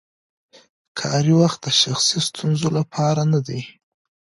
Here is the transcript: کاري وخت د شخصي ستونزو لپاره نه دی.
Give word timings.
کاري 0.99 1.33
وخت 1.41 1.59
د 1.63 1.67
شخصي 1.81 2.19
ستونزو 2.27 2.67
لپاره 2.77 3.21
نه 3.33 3.39
دی. 3.47 3.61